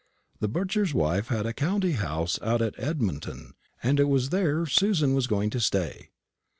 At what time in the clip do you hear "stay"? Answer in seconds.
5.59-6.09